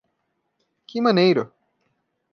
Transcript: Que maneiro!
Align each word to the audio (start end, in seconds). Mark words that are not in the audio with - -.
Que 0.87 0.99
maneiro! 1.05 1.43